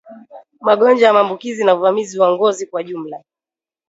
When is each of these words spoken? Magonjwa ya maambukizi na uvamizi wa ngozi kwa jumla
Magonjwa 0.61 1.05
ya 1.07 1.13
maambukizi 1.13 1.63
na 1.63 1.75
uvamizi 1.75 2.19
wa 2.19 2.31
ngozi 2.35 2.67
kwa 2.67 2.83
jumla 2.83 3.23